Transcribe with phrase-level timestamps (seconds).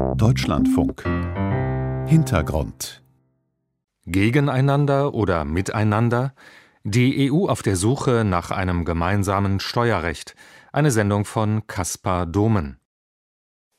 [0.00, 1.02] Deutschlandfunk
[2.08, 3.02] Hintergrund
[4.06, 6.34] Gegeneinander oder miteinander?
[6.84, 10.34] Die EU auf der Suche nach einem gemeinsamen Steuerrecht.
[10.72, 12.80] Eine Sendung von Kaspar Domen.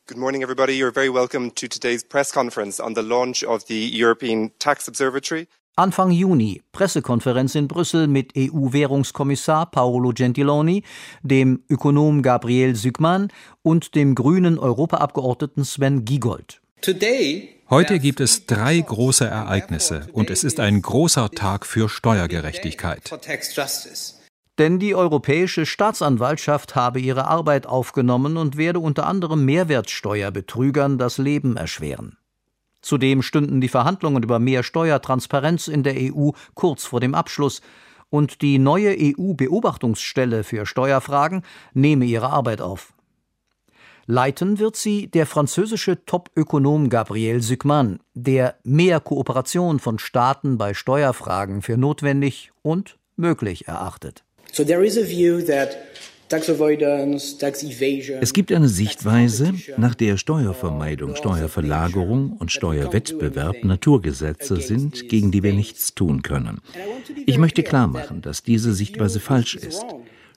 [0.08, 0.74] Good morning, everybody.
[0.74, 5.48] You're very welcome to today's press conference on the launch of the European Tax Observatory.
[5.76, 10.84] Anfang Juni Pressekonferenz in Brüssel mit EU-Währungskommissar Paolo Gentiloni,
[11.24, 13.30] dem Ökonom Gabriel Sügmann
[13.62, 16.62] und dem grünen Europaabgeordneten Sven Giegold.
[17.70, 23.10] Heute gibt es drei große Ereignisse und es ist ein großer Tag für Steuergerechtigkeit.
[24.58, 31.56] Denn die Europäische Staatsanwaltschaft habe ihre Arbeit aufgenommen und werde unter anderem Mehrwertsteuerbetrügern das Leben
[31.56, 32.18] erschweren.
[32.82, 37.62] Zudem stünden die Verhandlungen über mehr Steuertransparenz in der EU kurz vor dem Abschluss,
[38.10, 42.94] und die neue EU-Beobachtungsstelle für Steuerfragen nehme ihre Arbeit auf.
[44.06, 51.62] Leiten wird sie der französische Top-Ökonom Gabriel Sügmann, der mehr Kooperation von Staaten bei Steuerfragen
[51.62, 54.24] für notwendig und möglich erachtet.
[54.52, 55.78] So there is a view that
[58.22, 65.54] es gibt eine Sichtweise, nach der Steuervermeidung, Steuerverlagerung und Steuerwettbewerb Naturgesetze sind, gegen die wir
[65.54, 66.62] nichts tun können.
[67.26, 69.86] Ich möchte klar machen, dass diese Sichtweise falsch ist.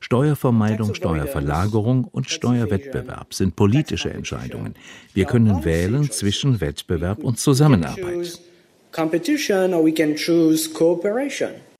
[0.00, 4.74] Steuervermeidung, Steuerverlagerung und Steuerwettbewerb sind politische Entscheidungen.
[5.14, 8.38] Wir können wählen zwischen Wettbewerb und Zusammenarbeit.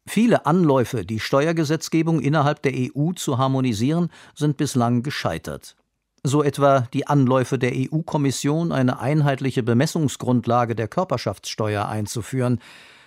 [0.07, 5.77] Viele Anläufe, die Steuergesetzgebung innerhalb der EU zu harmonisieren, sind bislang gescheitert.
[6.23, 12.61] So etwa die Anläufe der EU-Kommission, eine einheitliche Bemessungsgrundlage der Körperschaftssteuer einzuführen,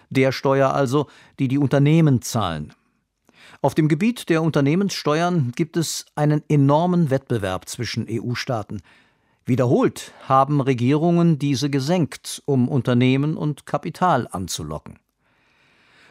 [0.10, 1.08] der Steuer also,
[1.40, 2.74] die die Unternehmen zahlen.
[3.62, 8.82] Auf dem Gebiet der Unternehmenssteuern gibt es einen enormen Wettbewerb zwischen EU-Staaten.
[9.46, 15.00] Wiederholt haben Regierungen diese gesenkt, um Unternehmen und Kapital anzulocken.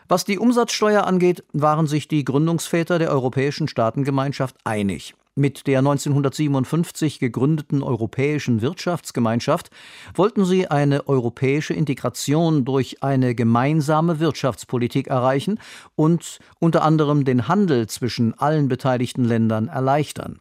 [0.08, 5.14] Was die Umsatzsteuer angeht, waren sich die Gründungsväter der Europäischen Staatengemeinschaft einig.
[5.34, 9.68] Mit der 1957 gegründeten Europäischen Wirtschaftsgemeinschaft
[10.14, 15.58] wollten sie eine europäische Integration durch eine gemeinsame Wirtschaftspolitik erreichen
[15.94, 20.38] und unter anderem den Handel zwischen allen beteiligten Ländern erleichtern.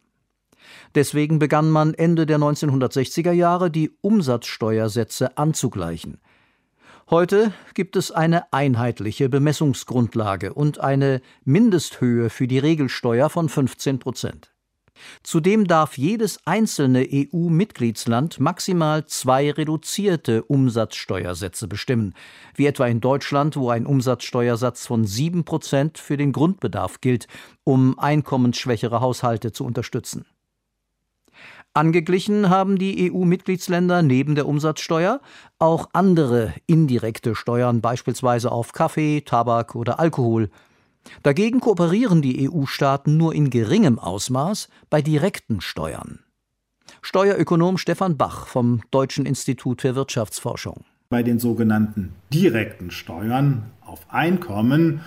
[0.94, 6.20] Deswegen begann man Ende der 1960er Jahre die Umsatzsteuersätze anzugleichen.
[7.08, 14.52] Heute gibt es eine einheitliche Bemessungsgrundlage und eine Mindesthöhe für die Regelsteuer von 15 Prozent.
[15.22, 22.12] Zudem darf jedes einzelne EU-Mitgliedsland maximal zwei reduzierte Umsatzsteuersätze bestimmen,
[22.56, 27.28] wie etwa in Deutschland, wo ein Umsatzsteuersatz von 7 Prozent für den Grundbedarf gilt,
[27.62, 30.24] um einkommensschwächere Haushalte zu unterstützen.
[31.76, 35.20] Angeglichen haben die EU-Mitgliedsländer neben der Umsatzsteuer
[35.58, 40.48] auch andere indirekte Steuern, beispielsweise auf Kaffee, Tabak oder Alkohol.
[41.22, 46.20] Dagegen kooperieren die EU-Staaten nur in geringem Ausmaß bei direkten Steuern.
[47.02, 50.84] Steuerökonom Stefan Bach vom Deutschen Institut für Wirtschaftsforschung.
[51.08, 55.02] Bei den sogenannten direkten Steuern auf Einkommen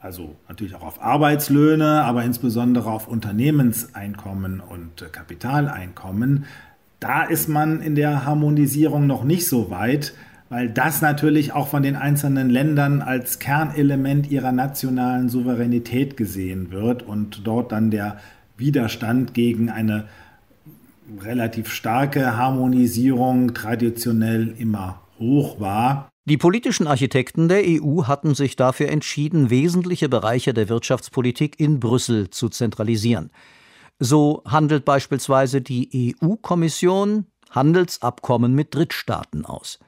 [0.00, 6.46] also natürlich auch auf Arbeitslöhne, aber insbesondere auf Unternehmenseinkommen und äh, Kapitaleinkommen.
[7.00, 10.14] Da ist man in der Harmonisierung noch nicht so weit,
[10.48, 17.02] weil das natürlich auch von den einzelnen Ländern als Kernelement ihrer nationalen Souveränität gesehen wird
[17.02, 18.18] und dort dann der
[18.56, 20.08] Widerstand gegen eine
[21.22, 26.09] relativ starke Harmonisierung traditionell immer hoch war.
[26.30, 32.30] Die politischen Architekten der EU hatten sich dafür entschieden, wesentliche Bereiche der Wirtschaftspolitik in Brüssel
[32.30, 33.32] zu zentralisieren.
[33.98, 39.80] So handelt beispielsweise die EU-Kommission Handelsabkommen mit Drittstaaten aus.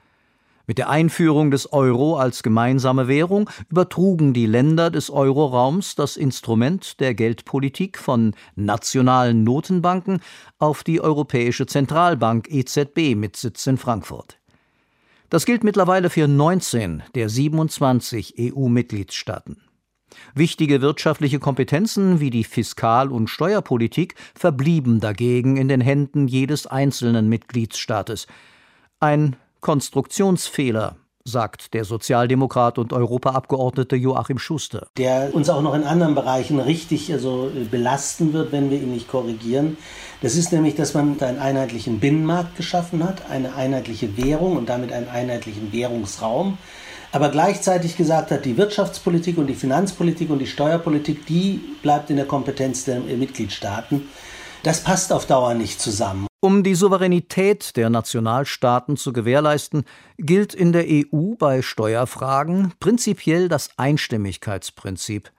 [0.67, 6.99] Mit der Einführung des Euro als gemeinsame Währung übertrugen die Länder des Euroraums das Instrument
[6.99, 10.19] der Geldpolitik von nationalen Notenbanken
[10.59, 14.42] auf die Europäische Zentralbank EZB mit Sitz in Frankfurt.
[15.33, 19.63] Das gilt mittlerweile für 19 der 27 EU-Mitgliedstaaten.
[20.35, 27.29] Wichtige wirtschaftliche Kompetenzen wie die Fiskal- und Steuerpolitik verblieben dagegen in den Händen jedes einzelnen
[27.29, 28.27] Mitgliedstaates.
[28.99, 34.87] Ein Konstruktionsfehler, sagt der Sozialdemokrat und Europaabgeordnete Joachim Schuster.
[34.97, 39.07] Der uns auch noch in anderen Bereichen richtig also, belasten wird, wenn wir ihn nicht
[39.07, 39.77] korrigieren.
[40.21, 44.91] Das ist nämlich, dass man einen einheitlichen Binnenmarkt geschaffen hat, eine einheitliche Währung und damit
[44.91, 46.57] einen einheitlichen Währungsraum.
[47.13, 52.17] Aber gleichzeitig gesagt hat, die Wirtschaftspolitik und die Finanzpolitik und die Steuerpolitik, die bleibt in
[52.17, 54.09] der Kompetenz der Mitgliedstaaten.
[54.63, 56.25] Das passt auf Dauer nicht zusammen.
[56.39, 59.83] Um die Souveränität der Nationalstaaten zu gewährleisten,
[60.17, 65.31] gilt in der EU bei Steuerfragen prinzipiell das Einstimmigkeitsprinzip.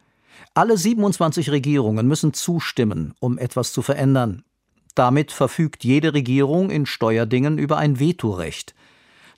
[0.52, 4.44] Alle 27 Regierungen müssen zustimmen, um etwas zu verändern.
[4.94, 8.74] Damit verfügt jede Regierung in Steuerdingen über ein Vetorecht.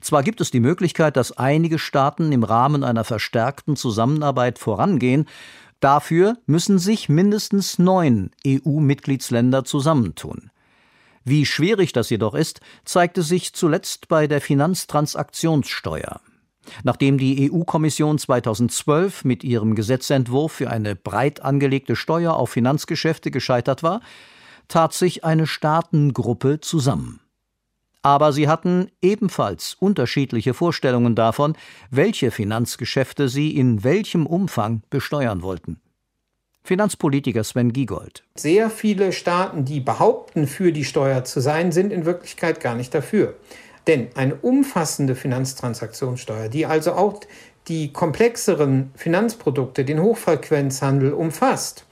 [0.01, 5.27] Zwar gibt es die Möglichkeit, dass einige Staaten im Rahmen einer verstärkten Zusammenarbeit vorangehen,
[5.79, 10.51] dafür müssen sich mindestens neun EU-Mitgliedsländer zusammentun.
[11.23, 16.21] Wie schwierig das jedoch ist, zeigte sich zuletzt bei der Finanztransaktionssteuer.
[16.83, 23.83] Nachdem die EU-Kommission 2012 mit ihrem Gesetzentwurf für eine breit angelegte Steuer auf Finanzgeschäfte gescheitert
[23.83, 24.01] war,
[24.67, 27.19] tat sich eine Staatengruppe zusammen.
[28.01, 31.55] Aber sie hatten ebenfalls unterschiedliche Vorstellungen davon,
[31.91, 35.81] welche Finanzgeschäfte sie in welchem Umfang besteuern wollten.
[36.63, 38.23] Finanzpolitiker Sven Giegold.
[38.35, 42.93] Sehr viele Staaten, die behaupten, für die Steuer zu sein, sind in Wirklichkeit gar nicht
[42.93, 43.35] dafür.
[43.87, 47.21] Denn eine umfassende Finanztransaktionssteuer, die also auch
[47.69, 51.85] die komplexeren Finanzprodukte, den Hochfrequenzhandel umfasst,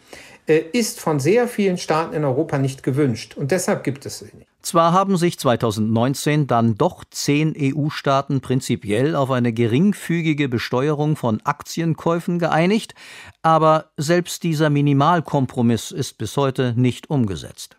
[0.47, 3.35] äh, ist von sehr vielen Staaten in Europa nicht gewünscht.
[3.37, 4.47] Und deshalb gibt es sie nicht.
[4.65, 12.39] Zwar haben sich 2019 dann doch zehn EU-Staaten prinzipiell auf eine geringfügige Besteuerung von Aktienkäufen
[12.39, 12.95] geeinigt,
[13.43, 17.77] aber selbst dieser Minimalkompromiss ist bis heute nicht umgesetzt.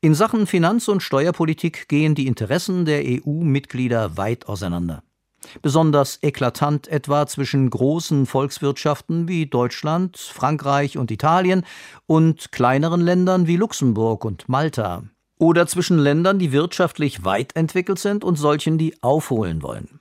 [0.00, 5.02] In Sachen Finanz- und Steuerpolitik gehen die Interessen der EU-Mitglieder weit auseinander.
[5.60, 11.64] Besonders eklatant etwa zwischen großen Volkswirtschaften wie Deutschland, Frankreich und Italien
[12.06, 15.02] und kleineren Ländern wie Luxemburg und Malta
[15.38, 20.00] oder zwischen Ländern, die wirtschaftlich weit entwickelt sind und solchen, die aufholen wollen.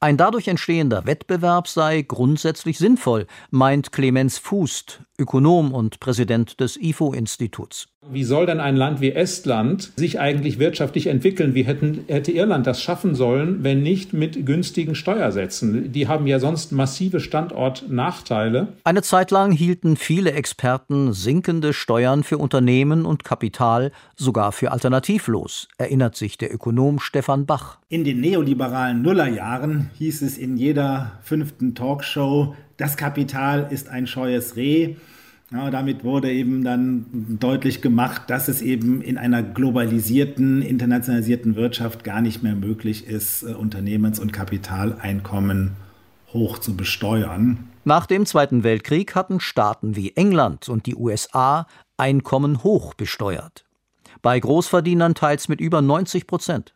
[0.00, 7.91] Ein dadurch entstehender Wettbewerb sei grundsätzlich sinnvoll, meint Clemens Fußt, Ökonom und Präsident des IFO-Instituts.
[8.10, 11.54] Wie soll denn ein Land wie Estland sich eigentlich wirtschaftlich entwickeln?
[11.54, 15.92] Wie hätten, hätte Irland das schaffen sollen, wenn nicht mit günstigen Steuersätzen?
[15.92, 18.68] Die haben ja sonst massive Standortnachteile.
[18.82, 25.68] Eine Zeit lang hielten viele Experten sinkende Steuern für Unternehmen und Kapital sogar für alternativlos,
[25.78, 27.78] erinnert sich der Ökonom Stefan Bach.
[27.88, 34.56] In den neoliberalen Nullerjahren hieß es in jeder fünften Talkshow, das Kapital ist ein scheues
[34.56, 34.96] Reh.
[35.52, 37.04] Ja, damit wurde eben dann
[37.38, 43.42] deutlich gemacht, dass es eben in einer globalisierten, internationalisierten Wirtschaft gar nicht mehr möglich ist,
[43.42, 45.72] äh, Unternehmens- und Kapitaleinkommen
[46.32, 47.68] hoch zu besteuern.
[47.84, 51.66] Nach dem Zweiten Weltkrieg hatten Staaten wie England und die USA
[51.98, 53.64] Einkommen hoch besteuert.
[54.22, 56.74] Bei Großverdienern teils mit über 90 Prozent.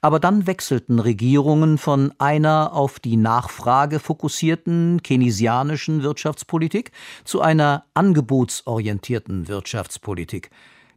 [0.00, 6.92] Aber dann wechselten Regierungen von einer auf die Nachfrage fokussierten keynesianischen Wirtschaftspolitik
[7.24, 10.50] zu einer angebotsorientierten Wirtschaftspolitik.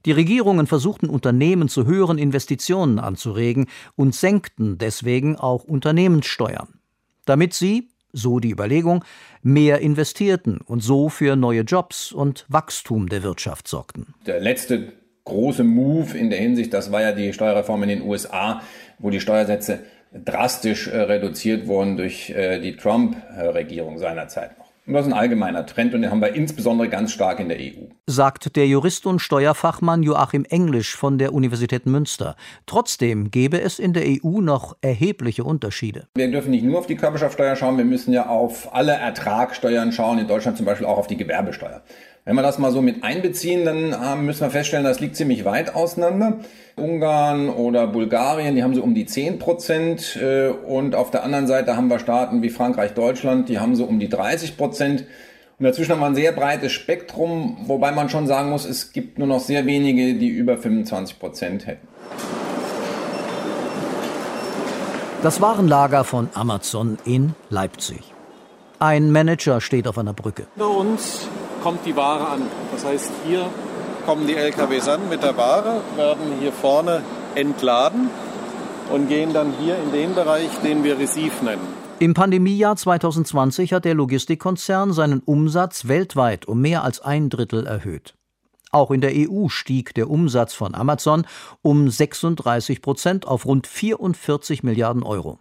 [0.06, 6.80] Die Regierungen versuchten Unternehmen zu höheren Investitionen anzuregen und senkten deswegen auch Unternehmenssteuern,
[7.26, 9.04] damit sie, so die Überlegung,
[9.42, 14.14] mehr investierten und so für neue Jobs und Wachstum der Wirtschaft sorgten.
[14.26, 14.94] Der letzte
[15.30, 18.62] große Move in der Hinsicht, das war ja die Steuerreform in den USA,
[18.98, 19.80] wo die Steuersätze
[20.14, 24.70] drastisch äh, reduziert wurden durch äh, die Trump-Regierung seinerzeit noch.
[24.90, 27.60] Und das ist ein allgemeiner Trend und den haben wir insbesondere ganz stark in der
[27.60, 27.94] EU.
[28.08, 32.36] Sagt der Jurist und Steuerfachmann Joachim Englisch von der Universität Münster.
[32.66, 36.08] Trotzdem gäbe es in der EU noch erhebliche Unterschiede.
[36.16, 40.18] Wir dürfen nicht nur auf die Körperschaftsteuer schauen, wir müssen ja auf alle Ertragsteuern schauen,
[40.18, 41.84] in Deutschland zum Beispiel auch auf die Gewerbesteuer.
[42.26, 45.74] Wenn wir das mal so mit einbeziehen, dann müssen wir feststellen, das liegt ziemlich weit
[45.74, 46.40] auseinander.
[46.76, 50.18] Ungarn oder Bulgarien, die haben so um die 10 Prozent.
[50.22, 53.86] Äh, und auf der anderen Seite haben wir Staaten wie Frankreich, Deutschland, die haben so
[53.86, 55.06] um die 30 Prozent.
[55.60, 59.20] Und dazwischen haben wir ein sehr breites Spektrum, wobei man schon sagen muss, es gibt
[59.20, 61.88] nur noch sehr wenige, die über 25 Prozent hätten.
[65.22, 68.00] Das Warenlager von Amazon in Leipzig.
[68.80, 70.48] Ein Manager steht auf einer Brücke.
[70.56, 71.28] Bei uns
[71.62, 72.42] kommt die Ware an.
[72.72, 73.50] Das heißt, hier
[74.06, 77.02] kommen die LKWs an mit der Ware, werden hier vorne
[77.36, 78.10] entladen
[78.92, 81.68] und gehen dann hier in den Bereich, den wir Receive nennen.
[82.00, 88.16] Im Pandemiejahr 2020 hat der Logistikkonzern seinen Umsatz weltweit um mehr als ein Drittel erhöht.
[88.72, 91.26] Auch in der EU stieg der Umsatz von Amazon
[91.62, 95.40] um 36 Prozent auf rund 44 Milliarden Euro.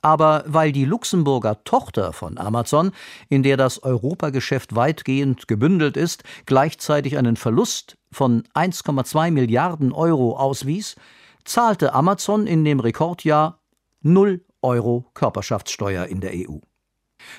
[0.00, 2.92] Aber weil die Luxemburger Tochter von Amazon,
[3.28, 10.96] in der das Europageschäft weitgehend gebündelt ist, gleichzeitig einen Verlust von 1,2 Milliarden Euro auswies,
[11.44, 13.58] zahlte Amazon in dem Rekordjahr
[14.02, 16.58] 0 Euro Körperschaftssteuer in der EU.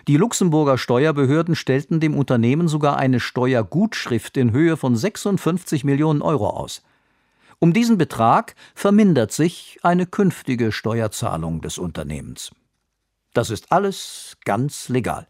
[0.07, 6.49] Die Luxemburger Steuerbehörden stellten dem Unternehmen sogar eine Steuergutschrift in Höhe von 56 Millionen Euro
[6.49, 6.83] aus.
[7.59, 12.51] Um diesen Betrag vermindert sich eine künftige Steuerzahlung des Unternehmens.
[13.33, 15.27] Das ist alles ganz legal.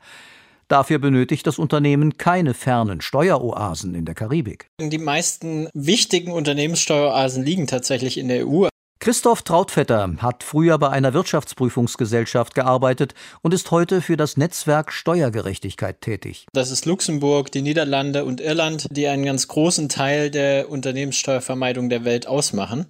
[0.67, 4.69] Dafür benötigt das Unternehmen keine fernen Steueroasen in der Karibik.
[4.79, 8.67] Die meisten wichtigen Unternehmenssteueroasen liegen tatsächlich in der EU.
[9.01, 16.01] Christoph Trautvetter hat früher bei einer Wirtschaftsprüfungsgesellschaft gearbeitet und ist heute für das Netzwerk Steuergerechtigkeit
[16.01, 16.47] tätig.
[16.51, 22.03] Das ist Luxemburg, die Niederlande und Irland, die einen ganz großen Teil der Unternehmenssteuervermeidung der
[22.03, 22.87] Welt ausmachen.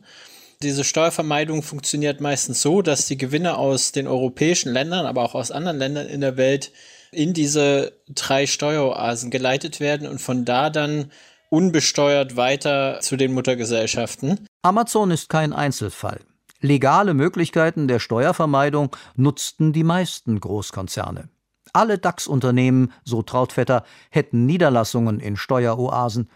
[0.64, 5.52] Diese Steuervermeidung funktioniert meistens so, dass die Gewinne aus den europäischen Ländern, aber auch aus
[5.52, 6.72] anderen Ländern in der Welt
[7.12, 11.12] in diese drei Steueroasen geleitet werden und von da dann
[11.50, 14.49] unbesteuert weiter zu den Muttergesellschaften.
[14.62, 16.20] Amazon ist kein Einzelfall.
[16.60, 21.30] Legale Möglichkeiten der Steuervermeidung nutzten die meisten Großkonzerne.
[21.72, 26.30] Alle DAX-Unternehmen, so Trautvetter, hätten Niederlassungen in Steueroasen.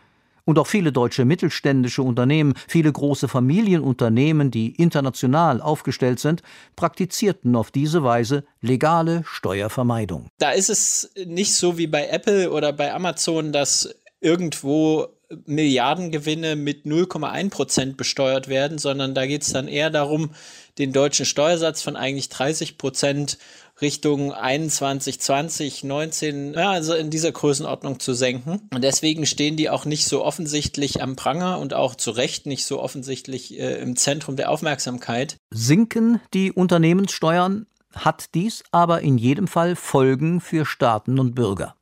[0.46, 6.44] Und auch viele deutsche mittelständische Unternehmen, viele große Familienunternehmen, die international aufgestellt sind,
[6.78, 10.28] praktizierten auf diese Weise legale Steuervermeidung.
[10.38, 15.10] Da ist es nicht so wie bei Apple oder bei Amazon, dass irgendwo
[15.46, 20.32] Milliardengewinne mit 0,1 Prozent besteuert werden, sondern da geht es dann eher darum,
[20.78, 23.38] den deutschen Steuersatz von eigentlich 30 Prozent
[23.82, 28.70] Richtung 21, 20, 19, ja, also in dieser Größenordnung zu senken.
[28.74, 32.66] Und deswegen stehen die auch nicht so offensichtlich am Pranger und auch zu Recht nicht
[32.66, 35.38] so offensichtlich äh, im Zentrum der Aufmerksamkeit.
[35.52, 41.76] Sinken die Unternehmenssteuern, hat dies aber in jedem Fall Folgen für Staaten und Bürger.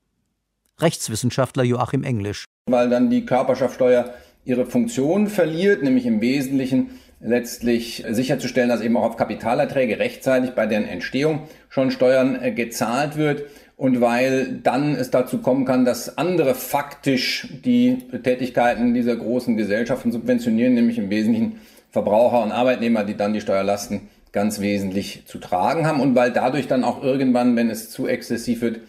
[0.82, 2.46] Rechtswissenschaftler Joachim Englisch.
[2.70, 4.14] Weil dann die Körperschaftsteuer
[4.46, 10.66] ihre Funktion verliert, nämlich im Wesentlichen letztlich sicherzustellen, dass eben auch auf Kapitalerträge rechtzeitig bei
[10.66, 13.44] deren Entstehung schon Steuern äh, gezahlt wird
[13.78, 20.12] und weil dann es dazu kommen kann, dass andere faktisch die Tätigkeiten dieser großen Gesellschaften
[20.12, 21.60] subventionieren, nämlich im Wesentlichen
[21.92, 26.68] Verbraucher und Arbeitnehmer, die dann die Steuerlasten ganz wesentlich zu tragen haben und weil dadurch
[26.68, 28.80] dann auch irgendwann, wenn es zu exzessiv wird,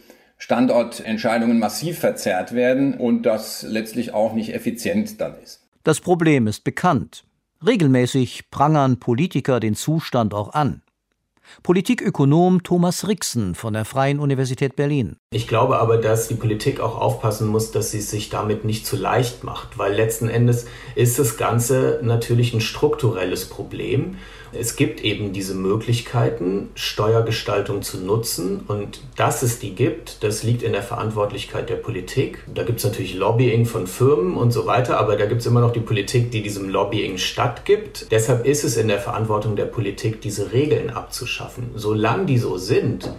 [0.42, 5.60] Standortentscheidungen massiv verzerrt werden und das letztlich auch nicht effizient dann ist.
[5.84, 7.22] Das Problem ist bekannt.
[7.64, 10.82] Regelmäßig prangern Politiker den Zustand auch an.
[11.62, 15.16] Politikökonom Thomas Rixen von der Freien Universität Berlin.
[15.30, 18.96] Ich glaube aber, dass die Politik auch aufpassen muss, dass sie sich damit nicht zu
[18.96, 24.16] leicht macht, weil letzten Endes ist das Ganze natürlich ein strukturelles Problem.
[24.54, 30.62] Es gibt eben diese Möglichkeiten, Steuergestaltung zu nutzen und dass es die gibt, das liegt
[30.62, 32.44] in der Verantwortlichkeit der Politik.
[32.54, 35.62] Da gibt es natürlich Lobbying von Firmen und so weiter, aber da gibt es immer
[35.62, 38.08] noch die Politik, die diesem Lobbying stattgibt.
[38.10, 41.41] Deshalb ist es in der Verantwortung der Politik, diese Regeln abzuschaffen.
[41.74, 43.12] Solange die so sind,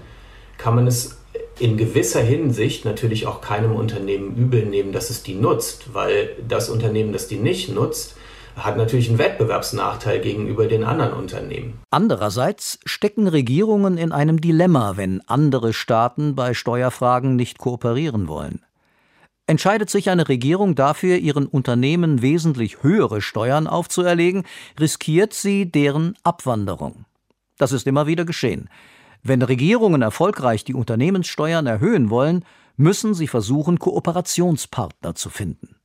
[0.57, 1.17] kann man es
[1.59, 6.69] in gewisser Hinsicht natürlich auch keinem Unternehmen übel nehmen, dass es die nutzt, weil das
[6.69, 8.15] Unternehmen, das die nicht nutzt,
[8.55, 11.79] hat natürlich einen Wettbewerbsnachteil gegenüber den anderen Unternehmen.
[11.89, 18.61] Andererseits stecken Regierungen in einem Dilemma, wenn andere Staaten bei Steuerfragen nicht kooperieren wollen.
[19.45, 24.43] Entscheidet sich eine Regierung dafür, ihren Unternehmen wesentlich höhere Steuern aufzuerlegen,
[24.79, 27.05] riskiert sie deren Abwanderung.
[27.63, 28.67] Das ist immer wieder geschehen.
[29.21, 32.43] Wenn Regierungen erfolgreich die Unternehmenssteuern erhöhen wollen,
[32.75, 35.77] müssen sie versuchen, Kooperationspartner zu finden.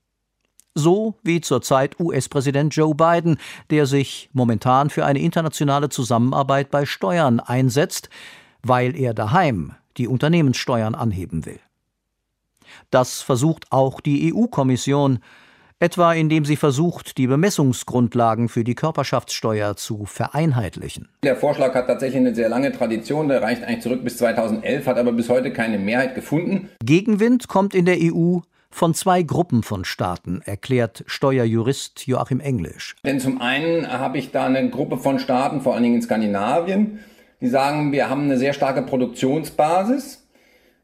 [0.75, 3.39] So wie zurzeit US-Präsident Joe Biden,
[3.71, 8.11] der sich momentan für eine internationale Zusammenarbeit bei Steuern einsetzt,
[8.65, 11.61] weil er daheim die Unternehmenssteuern anheben will.
[12.91, 15.21] Das versucht auch die EU-Kommission,
[15.81, 21.09] etwa indem sie versucht, die Bemessungsgrundlagen für die Körperschaftssteuer zu vereinheitlichen.
[21.23, 24.99] Der Vorschlag hat tatsächlich eine sehr lange Tradition, der reicht eigentlich zurück bis 2011, hat
[24.99, 26.69] aber bis heute keine Mehrheit gefunden.
[26.85, 28.39] Gegenwind kommt in der EU
[28.71, 32.97] von zwei Gruppen von Staaten, erklärt Steuerjurist Joachim Englisch.
[33.05, 36.99] Denn zum einen habe ich da eine Gruppe von Staaten, vor allen Dingen in Skandinavien,
[37.41, 40.28] die sagen, wir haben eine sehr starke Produktionsbasis.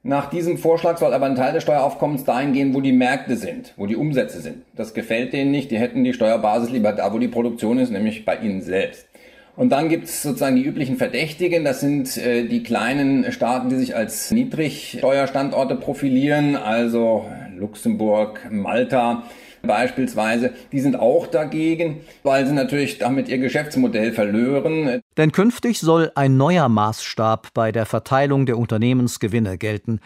[0.06, 3.72] Nach diesem Vorschlag soll aber ein Teil des Steueraufkommens dahin gehen, wo die Märkte sind,
[3.78, 4.58] wo die Umsätze sind.
[4.76, 5.70] Das gefällt denen nicht.
[5.70, 9.08] Die hätten die Steuerbasis lieber da, wo die Produktion ist, nämlich bei ihnen selbst.
[9.56, 11.64] Und dann gibt es sozusagen die üblichen Verdächtigen.
[11.64, 17.24] Das sind äh, die kleinen Staaten, die sich als Niedrigsteuerstandorte profilieren, also
[17.56, 19.22] Luxemburg, Malta
[19.64, 20.52] beispielsweise.
[20.72, 25.00] Die sind auch dagegen, weil sie natürlich damit ihr Geschäftsmodell verlören.
[25.16, 30.00] Denn künftig soll ein neuer Maßstab bei der Verteilung der Unternehmensgewinne gelten.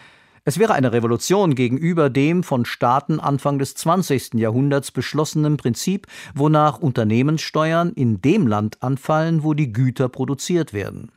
[0.45, 4.35] Es wäre eine Revolution gegenüber dem von Staaten Anfang des 20.
[4.35, 11.11] Jahrhunderts beschlossenen Prinzip, wonach Unternehmenssteuern in dem Land anfallen, wo die Güter produziert werden.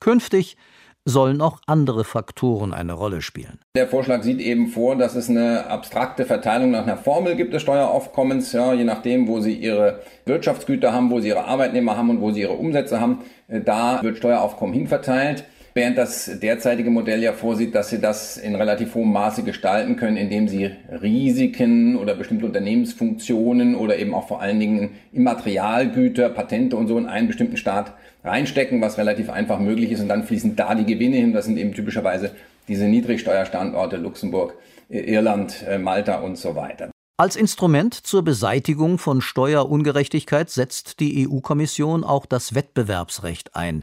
[0.00, 0.56] Künftig
[1.04, 3.58] sollen auch andere Faktoren eine Rolle spielen.
[3.76, 7.62] Der Vorschlag sieht eben vor, dass es eine abstrakte Verteilung nach einer Formel gibt des
[7.62, 12.20] Steueraufkommens, ja, je nachdem, wo Sie Ihre Wirtschaftsgüter haben, wo Sie Ihre Arbeitnehmer haben und
[12.20, 13.20] wo Sie Ihre Umsätze haben.
[13.48, 15.44] Äh, da wird Steueraufkommen hinverteilt.
[15.76, 20.16] Während das derzeitige Modell ja vorsieht, dass Sie das in relativ hohem Maße gestalten können,
[20.16, 20.70] indem Sie
[21.02, 27.06] Risiken oder bestimmte Unternehmensfunktionen oder eben auch vor allen Dingen Immaterialgüter, Patente und so in
[27.06, 31.16] einen bestimmten Staat reinstecken, was relativ einfach möglich ist und dann fließen da die Gewinne
[31.16, 31.32] hin.
[31.32, 32.30] Das sind eben typischerweise
[32.68, 34.54] diese Niedrigsteuerstandorte Luxemburg,
[34.88, 36.90] Irland, äh, Malta und so weiter.
[37.16, 43.82] Als Instrument zur Beseitigung von Steuerungerechtigkeit setzt die EU-Kommission auch das Wettbewerbsrecht ein.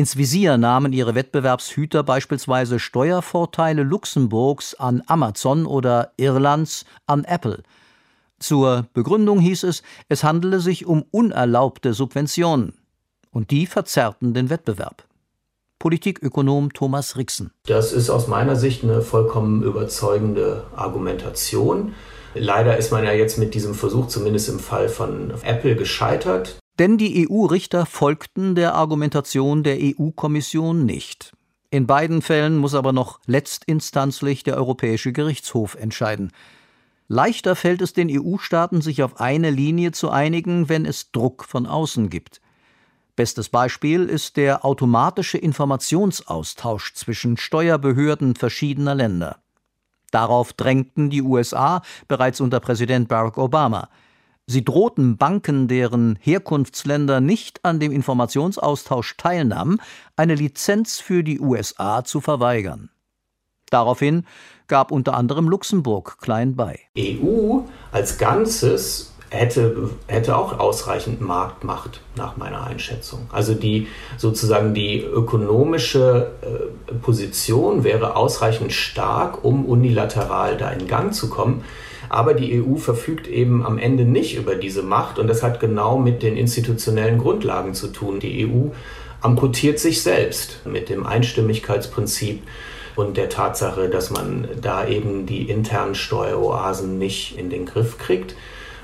[0.00, 7.62] Ins Visier nahmen ihre Wettbewerbshüter beispielsweise Steuervorteile Luxemburgs an Amazon oder Irlands an Apple.
[8.38, 12.72] Zur Begründung hieß es, es handele sich um unerlaubte Subventionen.
[13.30, 15.04] Und die verzerrten den Wettbewerb.
[15.78, 17.50] Politikökonom Thomas Rixen.
[17.66, 21.92] Das ist aus meiner Sicht eine vollkommen überzeugende Argumentation.
[22.32, 26.58] Leider ist man ja jetzt mit diesem Versuch zumindest im Fall von Apple gescheitert.
[26.78, 31.32] Denn die EU-Richter folgten der Argumentation der EU-Kommission nicht.
[31.70, 36.32] In beiden Fällen muss aber noch letztinstanzlich der Europäische Gerichtshof entscheiden.
[37.06, 41.66] Leichter fällt es den EU-Staaten, sich auf eine Linie zu einigen, wenn es Druck von
[41.66, 42.40] außen gibt.
[43.16, 49.42] Bestes Beispiel ist der automatische Informationsaustausch zwischen Steuerbehörden verschiedener Länder.
[50.10, 53.88] Darauf drängten die USA bereits unter Präsident Barack Obama.
[54.50, 59.80] Sie drohten Banken, deren Herkunftsländer nicht an dem Informationsaustausch teilnahmen,
[60.16, 62.90] eine Lizenz für die USA zu verweigern.
[63.70, 64.24] Daraufhin
[64.66, 66.80] gab unter anderem Luxemburg klein bei.
[66.98, 67.60] EU
[67.92, 73.28] als Ganzes hätte, hätte auch ausreichend Marktmacht nach meiner Einschätzung.
[73.30, 81.14] Also die sozusagen die ökonomische äh, Position wäre ausreichend stark, um unilateral da in Gang
[81.14, 81.62] zu kommen.
[82.10, 85.96] Aber die EU verfügt eben am Ende nicht über diese Macht und das hat genau
[85.96, 88.18] mit den institutionellen Grundlagen zu tun.
[88.18, 88.72] Die EU
[89.20, 92.42] amputiert sich selbst mit dem Einstimmigkeitsprinzip
[92.96, 98.34] und der Tatsache, dass man da eben die internen Steueroasen nicht in den Griff kriegt.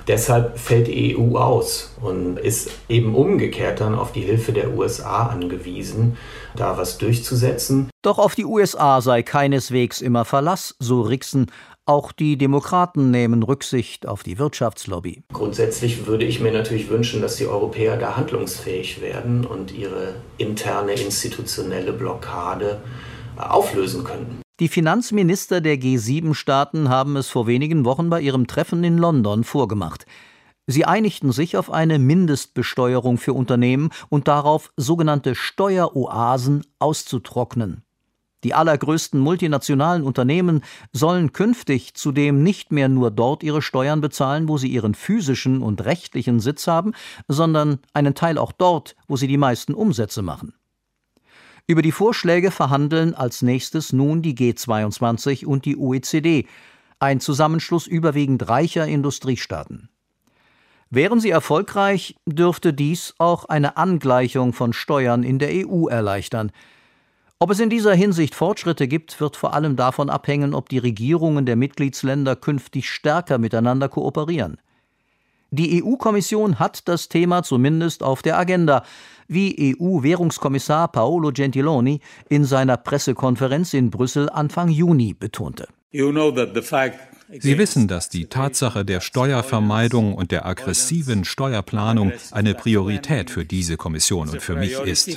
[0.07, 5.27] Deshalb fällt die EU aus und ist eben umgekehrt dann auf die Hilfe der USA
[5.27, 6.17] angewiesen,
[6.55, 7.91] da was durchzusetzen.
[8.03, 11.51] Doch auf die USA sei keineswegs immer Verlass, so Rixen.
[11.87, 15.23] Auch die Demokraten nehmen Rücksicht auf die Wirtschaftslobby.
[15.33, 20.93] Grundsätzlich würde ich mir natürlich wünschen, dass die Europäer da handlungsfähig werden und ihre interne
[20.93, 22.81] institutionelle Blockade
[23.37, 24.46] auflösen können.
[24.59, 30.07] Die Finanzminister der G7-Staaten haben es vor wenigen Wochen bei ihrem Treffen in London vorgemacht.
[30.67, 37.83] Sie einigten sich auf eine Mindestbesteuerung für Unternehmen und darauf, sogenannte Steueroasen auszutrocknen.
[38.45, 44.57] Die allergrößten multinationalen Unternehmen sollen künftig zudem nicht mehr nur dort ihre Steuern bezahlen, wo
[44.57, 46.93] sie ihren physischen und rechtlichen Sitz haben,
[47.29, 50.55] sondern einen Teil auch dort, wo sie die meisten Umsätze machen.
[51.67, 56.47] Über die Vorschläge verhandeln als nächstes nun die G22 und die OECD,
[57.01, 59.89] ein Zusammenschluss überwiegend reicher Industriestaaten.
[60.91, 66.53] Wären sie erfolgreich, dürfte dies auch eine Angleichung von Steuern in der EU erleichtern,
[67.39, 71.45] ob es in dieser Hinsicht Fortschritte gibt, wird vor allem davon abhängen, ob die Regierungen
[71.45, 74.57] der Mitgliedsländer künftig stärker miteinander kooperieren.
[75.51, 78.83] Die EU-Kommission hat das Thema zumindest auf der Agenda,
[79.29, 85.69] wie EU-Währungskommissar Paolo Gentiloni in seiner Pressekonferenz in Brüssel Anfang Juni betonte.
[87.29, 93.77] Sie wissen, dass die Tatsache der Steuervermeidung und der aggressiven Steuerplanung eine Priorität für diese
[93.77, 95.09] Kommission und für mich ist.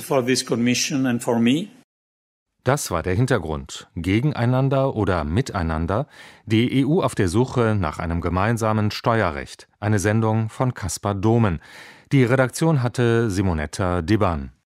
[2.64, 3.88] Das war der Hintergrund.
[3.96, 6.06] Gegeneinander oder miteinander?
[6.44, 9.66] Die EU auf der Suche nach einem gemeinsamen Steuerrecht.
[9.80, 11.60] Eine Sendung von Caspar Domen.
[12.12, 14.52] Die Redaktion hatte Simonetta Deban.